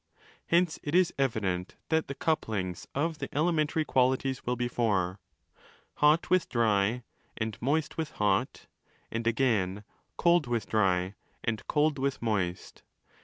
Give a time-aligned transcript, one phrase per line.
[0.47, 5.19] Hence it is evident that the 'couplings' of the elementary qualities will be four:
[5.99, 7.03] 330" hot with dry
[7.37, 8.65] and moist with hot,
[9.11, 9.83] and again
[10.17, 12.81] cold with dry and cold with moist.